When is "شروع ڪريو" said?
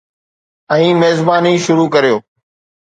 1.69-2.19